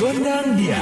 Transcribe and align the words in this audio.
Gondang 0.00 0.56
dia. 0.56 0.80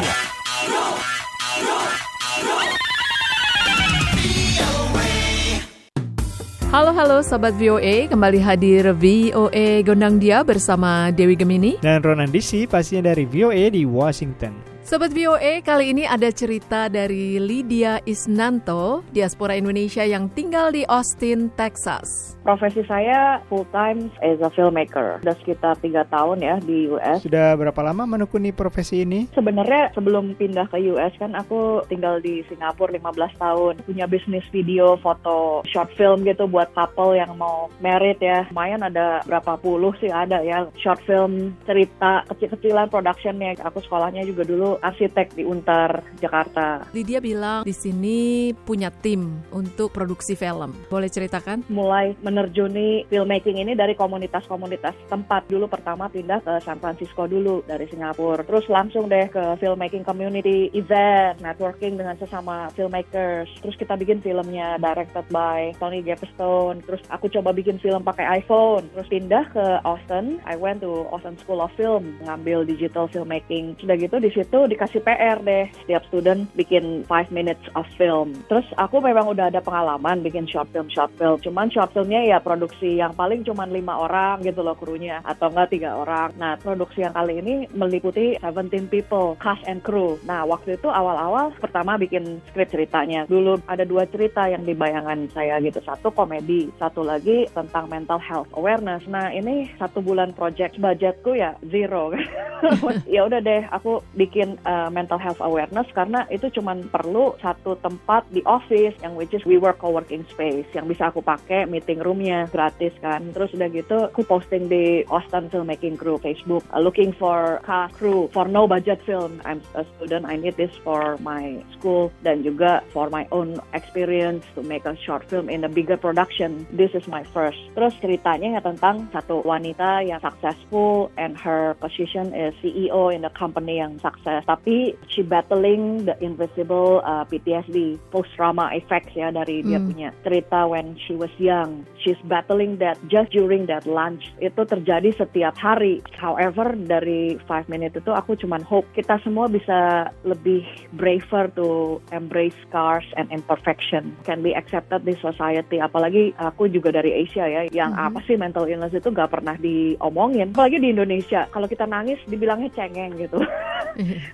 Halo 6.68 6.92
halo 6.92 7.16
Sobat 7.24 7.56
VOA, 7.56 8.06
kembali 8.12 8.38
hadir 8.44 8.92
VOA 8.92 9.80
Gondang 9.82 10.20
Dia 10.20 10.44
bersama 10.44 11.08
Dewi 11.10 11.34
Gemini. 11.34 11.80
Dan 11.80 12.04
Ronan 12.04 12.28
DC 12.28 12.68
pastinya 12.68 13.10
dari 13.10 13.24
VOA 13.24 13.72
di 13.72 13.88
Washington. 13.88 14.77
Sobat 14.88 15.12
VOA, 15.12 15.60
kali 15.60 15.92
ini 15.92 16.08
ada 16.08 16.32
cerita 16.32 16.88
dari 16.88 17.36
Lydia 17.36 18.00
Isnanto, 18.08 19.04
diaspora 19.12 19.52
Indonesia 19.52 20.00
yang 20.00 20.32
tinggal 20.32 20.72
di 20.72 20.88
Austin, 20.88 21.52
Texas. 21.60 22.40
Profesi 22.40 22.80
saya 22.88 23.44
full 23.52 23.68
time 23.68 24.08
as 24.24 24.40
a 24.40 24.48
filmmaker. 24.48 25.20
Sudah 25.20 25.36
sekitar 25.44 25.76
tiga 25.84 26.08
tahun 26.08 26.40
ya 26.40 26.56
di 26.64 26.88
US. 26.88 27.20
Sudah 27.20 27.52
berapa 27.60 27.76
lama 27.84 28.08
menekuni 28.08 28.48
profesi 28.56 29.04
ini? 29.04 29.28
Sebenarnya 29.36 29.92
sebelum 29.92 30.32
pindah 30.40 30.64
ke 30.72 30.80
US 30.96 31.12
kan 31.20 31.36
aku 31.36 31.84
tinggal 31.92 32.24
di 32.24 32.40
Singapura 32.48 32.96
15 32.96 33.36
tahun. 33.36 33.84
Punya 33.84 34.08
bisnis 34.08 34.48
video, 34.48 34.96
foto, 35.04 35.60
short 35.68 35.92
film 36.00 36.24
gitu 36.24 36.48
buat 36.48 36.72
couple 36.72 37.12
yang 37.12 37.36
mau 37.36 37.68
married 37.84 38.24
ya. 38.24 38.48
Lumayan 38.48 38.80
ada 38.80 39.20
berapa 39.28 39.60
puluh 39.60 39.92
sih 40.00 40.08
ada 40.08 40.40
ya. 40.40 40.64
Short 40.80 41.04
film, 41.04 41.52
cerita, 41.68 42.24
kecil-kecilan 42.32 42.88
productionnya. 42.88 43.60
Aku 43.60 43.84
sekolahnya 43.84 44.24
juga 44.24 44.48
dulu 44.48 44.77
arsitek 44.80 45.34
di 45.34 45.42
Untar, 45.44 46.02
Jakarta. 46.18 46.88
Lydia 46.94 47.18
bilang 47.18 47.62
di 47.66 47.74
sini 47.74 48.50
punya 48.52 48.88
tim 48.90 49.42
untuk 49.50 49.90
produksi 49.90 50.38
film. 50.38 50.74
Boleh 50.88 51.10
ceritakan? 51.10 51.66
Mulai 51.68 52.14
menerjuni 52.22 53.04
filmmaking 53.10 53.60
ini 53.62 53.72
dari 53.74 53.98
komunitas-komunitas 53.98 54.94
tempat. 55.10 55.48
Dulu 55.48 55.66
pertama 55.66 56.06
pindah 56.06 56.40
ke 56.44 56.54
San 56.62 56.78
Francisco 56.78 57.26
dulu 57.26 57.64
dari 57.66 57.88
Singapura. 57.90 58.44
Terus 58.44 58.68
langsung 58.68 59.10
deh 59.10 59.26
ke 59.28 59.42
filmmaking 59.58 60.04
community 60.04 60.70
event, 60.76 61.40
networking 61.42 61.98
dengan 61.98 62.14
sesama 62.20 62.70
filmmakers. 62.76 63.48
Terus 63.64 63.76
kita 63.76 63.96
bikin 63.98 64.20
filmnya 64.20 64.76
directed 64.78 65.26
by 65.32 65.72
Tony 65.80 66.04
Gapstone. 66.04 66.84
Terus 66.84 67.02
aku 67.10 67.26
coba 67.32 67.50
bikin 67.56 67.80
film 67.80 68.04
pakai 68.04 68.44
iPhone. 68.44 68.86
Terus 68.94 69.08
pindah 69.08 69.44
ke 69.50 69.66
Austin. 69.82 70.38
I 70.44 70.54
went 70.54 70.84
to 70.84 71.08
Austin 71.08 71.34
School 71.40 71.64
of 71.64 71.72
Film, 71.74 72.20
ngambil 72.24 72.68
digital 72.68 73.08
filmmaking. 73.08 73.74
Sudah 73.80 73.96
gitu 73.96 74.20
di 74.20 74.30
situ 74.32 74.58
dikasih 74.68 75.00
PR 75.02 75.40
deh 75.40 75.66
setiap 75.84 76.04
student 76.08 76.46
bikin 76.54 77.04
5 77.08 77.32
minutes 77.32 77.64
of 77.74 77.88
film. 77.96 78.36
Terus 78.46 78.68
aku 78.76 79.00
memang 79.00 79.32
udah 79.32 79.48
ada 79.48 79.64
pengalaman 79.64 80.20
bikin 80.20 80.44
short 80.44 80.68
film 80.70 80.86
short 80.92 81.12
film. 81.16 81.40
Cuman 81.40 81.72
short 81.72 81.90
filmnya 81.96 82.20
ya 82.24 82.38
produksi 82.38 83.00
yang 83.00 83.16
paling 83.16 83.42
cuma 83.42 83.64
lima 83.64 83.96
orang 83.96 84.44
gitu 84.44 84.60
loh 84.60 84.76
krunya 84.76 85.24
atau 85.24 85.48
enggak 85.48 85.72
tiga 85.72 85.96
orang. 85.96 86.30
Nah 86.36 86.60
produksi 86.60 87.02
yang 87.02 87.16
kali 87.16 87.40
ini 87.40 87.64
meliputi 87.72 88.36
17 88.44 88.92
people 88.92 89.34
cast 89.40 89.64
and 89.64 89.80
crew. 89.80 90.20
Nah 90.28 90.44
waktu 90.44 90.76
itu 90.76 90.92
awal-awal 90.92 91.54
pertama 91.56 91.96
bikin 91.96 92.42
skrip 92.52 92.68
ceritanya. 92.68 93.24
Dulu 93.24 93.62
ada 93.64 93.88
dua 93.88 94.04
cerita 94.10 94.44
yang 94.50 94.66
di 94.66 94.76
bayangan 94.76 95.30
saya 95.32 95.56
gitu. 95.64 95.80
Satu 95.80 96.12
komedi, 96.12 96.68
satu 96.76 97.06
lagi 97.06 97.48
tentang 97.56 97.88
mental 97.88 98.20
health 98.20 98.50
awareness. 98.52 99.06
Nah 99.08 99.32
ini 99.32 99.70
satu 99.80 100.04
bulan 100.04 100.36
project 100.36 100.76
budgetku 100.76 101.32
ya 101.38 101.54
zero. 101.70 102.12
ya 103.14 103.24
udah 103.24 103.40
deh 103.40 103.62
aku 103.70 104.02
bikin 104.18 104.57
uh, 104.64 104.88
mental 104.88 105.20
health 105.20 105.38
awareness 105.42 105.86
karena 105.94 106.24
itu 106.32 106.48
cuma 106.54 106.74
perlu 106.88 107.34
satu 107.38 107.76
tempat 107.78 108.26
di 108.32 108.42
office 108.48 108.96
yang 109.04 109.14
which 109.14 109.34
is 109.34 109.44
we 109.44 109.60
work 109.60 109.78
co-working 109.78 110.24
space 110.32 110.66
yang 110.74 110.88
bisa 110.88 111.10
aku 111.10 111.22
pakai 111.22 111.68
meeting 111.68 112.00
roomnya 112.02 112.48
gratis 112.50 112.94
kan. 112.98 113.30
Terus 113.34 113.54
udah 113.54 113.68
gitu 113.70 113.96
aku 114.10 114.24
posting 114.24 114.66
di 114.66 115.04
Austin 115.12 115.50
Filmmaking 115.52 116.00
Crew 116.00 116.18
Facebook 116.18 116.64
uh, 116.72 116.80
looking 116.80 117.12
for 117.14 117.60
cast 117.66 117.94
crew 117.98 118.30
for 118.32 118.46
no 118.48 118.66
budget 118.66 119.02
film. 119.04 119.42
I'm 119.44 119.62
a 119.74 119.84
student 119.96 120.24
I 120.24 120.40
need 120.40 120.56
this 120.56 120.72
for 120.82 121.20
my 121.20 121.60
school 121.76 122.10
dan 122.24 122.42
juga 122.46 122.80
for 122.94 123.10
my 123.10 123.26
own 123.34 123.60
experience 123.74 124.46
to 124.56 124.64
make 124.64 124.88
a 124.88 124.96
short 125.04 125.26
film 125.28 125.52
in 125.52 125.66
a 125.66 125.70
bigger 125.70 125.98
production. 125.98 126.64
This 126.72 126.94
is 126.94 127.04
my 127.10 127.26
first. 127.34 127.58
Terus 127.76 127.94
ceritanya 128.00 128.58
ya 128.58 128.60
tentang 128.64 129.10
satu 129.12 129.44
wanita 129.44 130.06
yang 130.06 130.20
successful 130.22 131.12
and 131.20 131.36
her 131.36 131.76
position 131.82 132.32
is 132.32 132.56
CEO 132.64 133.12
in 133.12 133.22
the 133.22 133.32
company 133.36 133.80
yang 133.82 134.00
sukses 134.00 134.44
tapi 134.48 134.96
she 135.12 135.20
battling 135.20 136.08
the 136.08 136.16
invisible 136.24 137.04
uh, 137.04 137.28
PTSD 137.28 138.00
post 138.08 138.32
trauma 138.32 138.72
effects 138.72 139.12
ya 139.12 139.28
dari 139.28 139.60
dia 139.60 139.76
Hmm. 139.76 139.92
punya 139.92 140.08
cerita 140.24 140.64
when 140.64 140.96
she 140.96 141.12
was 141.12 141.30
young. 141.36 141.84
She's 142.00 142.18
battling 142.24 142.80
that 142.80 142.96
just 143.12 143.30
during 143.30 143.68
that 143.68 143.84
lunch. 143.84 144.32
Itu 144.40 144.64
terjadi 144.64 145.12
setiap 145.14 145.54
hari. 145.60 146.00
However 146.16 146.72
dari 146.72 147.36
five 147.44 147.68
minutes 147.68 148.00
itu 148.00 148.10
aku 148.10 148.34
cuman 148.40 148.64
hope 148.64 148.88
kita 148.96 149.20
semua 149.20 149.46
bisa 149.46 150.08
lebih 150.24 150.64
braver 150.96 151.52
to 151.52 152.00
embrace 152.10 152.56
scars 152.64 153.04
and 153.20 153.28
imperfection. 153.28 154.16
Can 154.24 154.40
be 154.40 154.56
accepted 154.56 155.04
di 155.04 155.12
society? 155.20 155.78
Apalagi 155.78 156.32
aku 156.40 156.72
juga 156.72 156.90
dari 156.90 157.22
Asia 157.22 157.44
ya 157.44 157.62
yang 157.68 157.92
Mhm. 157.92 158.06
apa 158.08 158.18
sih 158.24 158.34
mental 158.40 158.64
illness 158.64 158.96
itu 158.96 159.12
gak 159.12 159.28
pernah 159.30 159.54
diomongin. 159.60 160.50
Apalagi 160.56 160.80
di 160.80 160.90
Indonesia. 160.96 161.44
Kalau 161.52 161.68
kita 161.68 161.84
nangis 161.84 162.16
dibilangnya 162.24 162.72
cengeng 162.72 163.12
gitu 163.14 163.38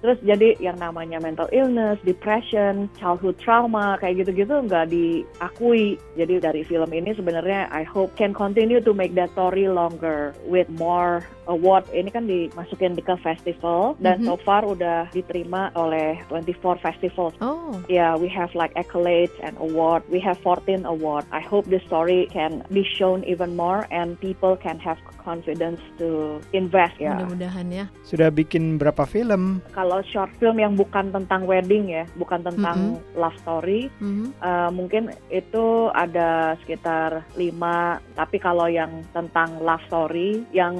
Terus 0.04 0.18
jadi 0.20 0.60
yang 0.60 0.76
namanya 0.76 1.16
mental 1.24 1.48
illness, 1.48 1.96
depression, 2.04 2.92
childhood 3.00 3.40
trauma 3.40 3.96
kayak 3.96 4.24
gitu-gitu 4.24 4.52
nggak 4.68 4.92
diakui. 4.92 5.96
Jadi 6.20 6.34
dari 6.40 6.62
film 6.68 6.92
ini 6.92 7.16
sebenarnya 7.16 7.72
I 7.72 7.82
hope 7.82 8.12
can 8.14 8.36
continue 8.36 8.84
to 8.84 8.92
make 8.92 9.16
that 9.16 9.32
story 9.32 9.64
longer 9.66 10.36
with 10.44 10.68
more 10.76 11.24
award. 11.46 11.84
Ini 11.92 12.10
kan 12.10 12.24
dimasukin 12.24 12.96
ke 12.96 13.14
festival 13.20 13.96
dan 14.00 14.22
Mhm. 14.22 14.26
so 14.26 14.36
far 14.40 14.64
udah 14.64 15.08
diterima 15.10 15.68
oleh 15.74 16.16
24 16.28 16.80
festivals. 16.80 17.34
Oh, 17.40 17.76
Yeah, 17.86 18.16
we 18.16 18.32
have 18.32 18.54
like 18.56 18.72
accolades 18.74 19.34
and 19.44 19.52
award. 19.60 20.02
We 20.08 20.16
have 20.22 20.40
14 20.40 20.88
award. 20.88 21.28
I 21.28 21.44
hope 21.44 21.68
this 21.68 21.84
story 21.84 22.30
can 22.32 22.64
be 22.72 22.80
shown 22.82 23.20
even 23.28 23.52
more 23.54 23.84
and 23.92 24.16
people 24.18 24.56
can 24.56 24.80
have 24.80 24.96
confidence 25.20 25.80
to 25.98 26.40
invest 26.52 26.96
ya. 27.00 27.16
mudah-mudahan 27.16 27.66
ya. 27.68 27.84
Sudah 28.04 28.28
bikin 28.28 28.76
berapa 28.76 29.04
film? 29.04 29.64
Kalau 29.72 30.04
short 30.04 30.28
film 30.36 30.60
yang 30.60 30.76
bukan 30.76 31.08
tentang 31.10 31.44
wedding 31.44 31.88
ya, 31.88 32.04
bukan 32.16 32.44
tentang 32.44 33.00
love 33.16 33.36
story, 33.40 33.88
Mhm. 34.00 34.32
eh, 34.36 34.70
mungkin 34.70 35.02
itu 35.28 35.88
ada 35.92 36.54
sekitar 36.60 37.24
lima. 37.36 37.98
Tapi 38.14 38.36
kalau 38.36 38.68
yang 38.68 39.04
tentang 39.12 39.60
love 39.60 39.80
story, 39.88 40.44
yang 40.52 40.76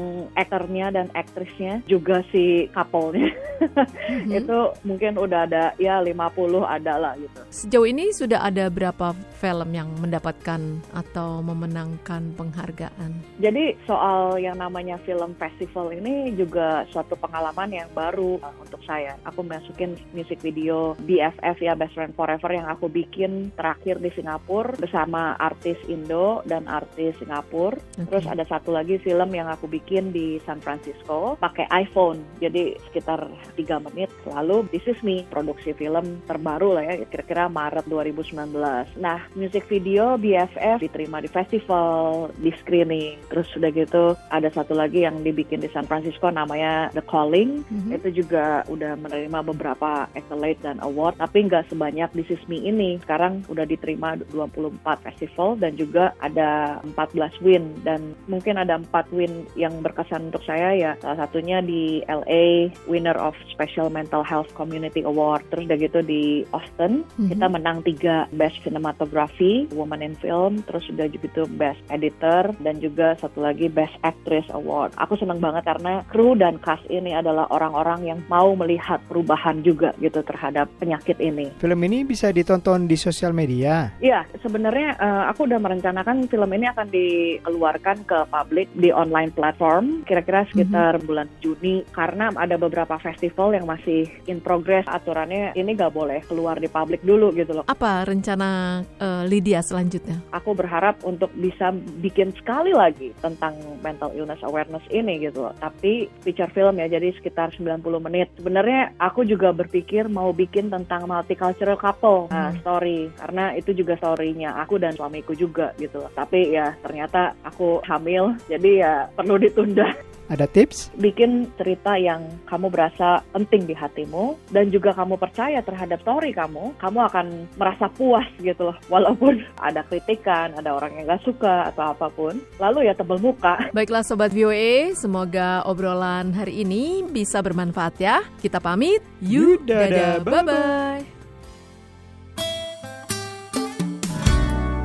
aktornya 0.54 0.94
dan 0.94 1.10
aktrisnya 1.19 1.82
juga 1.91 2.22
si 2.31 2.70
couple-nya, 2.70 3.26
Mhm. 3.59 4.31
itu 4.38 4.59
mungkin 4.87 5.19
udah 5.19 5.50
ada 5.50 5.75
ya 5.82 5.98
50 5.98 6.62
ada 6.62 6.94
lah 6.94 7.12
gitu. 7.19 7.41
Sejauh 7.50 7.87
ini 7.91 8.15
sudah 8.15 8.47
ada 8.47 8.70
berapa 8.70 9.15
film 9.42 9.75
yang 9.75 9.91
mendapatkan 9.98 10.60
atau 10.94 11.42
memenangkan 11.42 12.34
penghargaan? 12.38 13.10
Jadi 13.42 13.75
soal 13.84 14.38
yang 14.38 14.59
namanya 14.59 14.98
film 15.03 15.34
festival 15.37 15.91
ini 15.91 16.34
juga 16.38 16.86
suatu 16.94 17.19
pengalaman 17.19 17.75
yang 17.75 17.88
baru 17.91 18.38
uh, 18.41 18.54
untuk 18.62 18.78
saya. 18.86 19.19
Aku 19.26 19.42
masukin 19.42 19.98
music 20.15 20.38
video 20.41 20.94
BFF 21.03 21.59
ya 21.59 21.75
Best 21.75 21.98
Friend 21.98 22.15
Forever 22.15 22.50
yang 22.54 22.71
aku 22.71 22.86
bikin 22.86 23.50
terakhir 23.59 23.98
di 23.98 24.10
Singapura 24.15 24.76
bersama 24.78 25.34
artis 25.38 25.78
Indo 25.91 26.47
dan 26.47 26.71
artis 26.71 27.19
Singapura. 27.19 27.76
Oke. 27.98 28.06
Terus 28.10 28.25
ada 28.31 28.44
satu 28.47 28.71
lagi 28.71 28.98
film 29.03 29.31
yang 29.34 29.50
aku 29.50 29.66
bikin 29.66 30.15
di 30.15 30.38
San 30.44 30.60
Francisco 30.60 31.37
pakai 31.41 31.66
iPhone. 31.72 32.22
Jadi 32.38 32.77
sekitar 32.88 33.27
3 33.56 33.84
menit. 33.91 34.12
Lalu 34.28 34.69
This 34.71 34.87
Is 34.88 35.00
Me, 35.00 35.25
produksi 35.28 35.72
film 35.72 36.21
terbaru 36.28 36.77
lah 36.77 36.84
ya, 36.84 36.94
kira-kira 37.09 37.49
Maret 37.49 37.88
2019. 37.88 38.54
Nah, 39.00 39.25
music 39.34 39.66
video 39.66 40.21
BFF 40.21 40.81
diterima 40.81 41.25
di 41.25 41.28
festival, 41.28 42.28
di 42.38 42.53
screening. 42.60 43.21
Terus 43.33 43.49
udah 43.56 43.71
gitu 43.72 44.04
ada 44.28 44.49
satu 44.53 44.77
lagi 44.77 45.06
yang 45.06 45.25
dibikin 45.25 45.65
di 45.65 45.71
San 45.72 45.88
Francisco 45.88 46.28
namanya 46.28 46.93
The 46.93 47.03
Calling. 47.07 47.65
Mhm. 47.65 47.91
Itu 47.97 48.09
juga 48.24 48.66
udah 48.68 48.98
menerima 48.98 49.39
beberapa 49.47 50.10
accolade 50.13 50.60
dan 50.60 50.83
award, 50.83 51.16
tapi 51.16 51.47
nggak 51.47 51.71
sebanyak 51.71 52.10
This 52.13 52.34
Is 52.34 52.45
Me 52.51 52.60
ini. 52.60 53.01
Sekarang 53.01 53.47
udah 53.48 53.65
diterima 53.65 54.18
24 54.34 55.01
festival 55.07 55.57
dan 55.57 55.78
juga 55.78 56.13
ada 56.18 56.83
14 56.83 57.34
win 57.41 57.71
dan 57.86 58.13
mungkin 58.27 58.59
ada 58.59 58.78
4 58.78 59.15
win 59.15 59.47
yang 59.54 59.78
berkesan 59.80 60.34
untuk 60.34 60.51
saya 60.51 60.75
ya. 60.75 60.92
Salah 60.98 61.31
satunya 61.31 61.63
di 61.63 62.03
LA 62.10 62.75
winner 62.91 63.15
of 63.15 63.39
Special 63.54 63.86
Mental 63.86 64.27
Health 64.27 64.51
Community 64.59 65.07
Award. 65.07 65.47
Terus 65.54 65.71
udah 65.71 65.78
gitu 65.78 66.03
di 66.03 66.42
Austin 66.51 67.07
Mhm. 67.15 67.31
kita 67.31 67.47
menang 67.47 67.78
tiga 67.86 68.27
Best 68.34 68.59
Cinematography, 68.66 69.71
Woman 69.71 70.03
in 70.03 70.19
Film, 70.19 70.66
terus 70.66 70.91
udah 70.91 71.07
gitu 71.07 71.47
Best 71.54 71.78
Editor 71.86 72.51
dan 72.66 72.83
juga 72.83 73.15
satu 73.22 73.47
lagi 73.47 73.71
Best 73.71 73.95
Actress 74.03 74.51
Award. 74.51 74.98
Aku 74.98 75.15
seneng 75.15 75.39
banget 75.39 75.71
karena 75.71 76.03
kru 76.10 76.34
dan 76.34 76.59
cast 76.59 76.83
ini 76.91 77.15
adalah 77.15 77.47
orang-orang 77.54 78.10
yang 78.10 78.19
mau 78.27 78.59
melihat 78.59 78.98
perubahan 79.07 79.63
juga 79.63 79.95
gitu 80.03 80.19
terhadap 80.27 80.66
penyakit 80.83 81.22
ini. 81.22 81.54
Film 81.63 81.78
ini 81.87 82.03
bisa 82.03 82.34
ditonton 82.34 82.91
di 82.91 82.98
sosial 82.98 83.30
media. 83.30 83.95
Iya, 84.03 84.27
sebenarnya 84.42 84.98
eh, 84.98 85.25
aku 85.30 85.47
udah 85.47 85.63
merencanakan 85.63 86.27
film 86.27 86.51
ini 86.51 86.66
akan 86.75 86.91
dikeluarkan 86.91 88.03
ke 88.03 88.19
publik 88.27 88.66
di 88.75 88.91
online 88.91 89.30
platform. 89.30 90.03
Kira-kira 90.03 90.23
kira-kira 90.24 90.48
sekitar 90.48 91.04
bulan 91.04 91.28
Juni 91.44 91.84
karena 91.92 92.32
ada 92.32 92.56
beberapa 92.56 92.97
festival 92.97 93.53
yang 93.53 93.68
masih 93.68 94.09
in 94.24 94.41
progress 94.41 94.88
aturannya 94.88 95.53
ini 95.53 95.76
nggak 95.76 95.92
boleh 95.92 96.24
keluar 96.24 96.56
di 96.56 96.65
publik 96.65 97.04
dulu 97.04 97.28
gitu 97.36 97.60
loh. 97.60 97.65
Apa 97.68 98.09
rencana 98.09 98.80
uh, 98.97 99.28
Lydia 99.28 99.60
selanjutnya? 99.60 100.24
Aku 100.32 100.56
berharap 100.56 100.97
untuk 101.04 101.28
bisa 101.36 101.76
bikin 102.00 102.32
sekali 102.41 102.72
lagi 102.72 103.12
tentang 103.21 103.53
mental 103.84 104.16
illness 104.16 104.41
awareness 104.41 104.82
ini 104.88 105.21
gitu 105.21 105.44
loh. 105.44 105.54
Tapi 105.60 106.09
feature 106.24 106.48
film 106.56 106.80
ya 106.80 106.88
jadi 106.88 107.12
sekitar 107.20 107.53
90 107.53 107.84
menit. 108.00 108.32
Sebenarnya 108.41 108.97
aku 108.97 109.28
juga 109.28 109.53
berpikir 109.53 110.09
mau 110.09 110.32
bikin 110.32 110.72
tentang 110.72 111.04
multicultural 111.04 111.77
couple 111.77 112.32
nah, 112.32 112.48
hmm. 112.48 112.65
story 112.65 113.12
karena 113.20 113.53
itu 113.53 113.77
juga 113.77 114.00
storynya 114.00 114.56
aku 114.56 114.80
dan 114.80 114.97
suamiku 114.97 115.36
juga 115.36 115.77
gitu 115.77 116.00
loh. 116.00 116.09
Tapi 116.16 116.56
ya 116.56 116.72
ternyata 116.80 117.36
aku 117.44 117.84
hamil 117.84 118.32
jadi 118.48 118.70
ya 118.80 118.92
perlu 119.12 119.36
ditunda. 119.36 119.92
Ada 120.32 120.48
tips? 120.48 120.88
Bikin 120.97 121.53
cerita 121.60 122.00
yang 122.00 122.24
kamu 122.48 122.72
berasa 122.72 123.21
penting 123.36 123.68
di 123.68 123.76
hatimu 123.76 124.41
dan 124.48 124.72
juga 124.72 124.97
kamu 124.97 125.21
percaya 125.21 125.60
terhadap 125.60 126.00
story 126.00 126.32
kamu, 126.32 126.72
kamu 126.80 126.98
akan 127.12 127.26
merasa 127.60 127.92
puas 127.92 128.24
gitu 128.41 128.72
loh. 128.72 128.76
Walaupun 128.92 129.44
ada 129.60 129.84
kritikan, 129.84 130.56
ada 130.56 130.72
orang 130.72 130.97
yang 130.97 131.04
gak 131.12 131.24
suka 131.28 131.68
atau 131.72 131.92
apa 131.92 132.09
pun. 132.09 132.41
Lalu 132.56 132.88
ya 132.88 132.97
tebel 132.97 133.21
muka. 133.21 133.68
Baiklah 133.76 134.04
Sobat 134.06 134.32
VOA, 134.32 134.97
semoga 134.97 135.60
obrolan 135.68 136.32
hari 136.32 136.65
ini 136.65 137.04
bisa 137.04 137.44
bermanfaat 137.44 137.94
ya. 138.00 138.24
Kita 138.41 138.60
pamit. 138.65 139.04
You, 139.20 139.60
dadah, 139.60 140.24
bye-bye. 140.24 141.04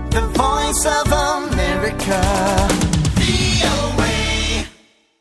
The 0.09 0.25
Voice 0.33 0.83
of 0.89 1.07
America 1.13 2.88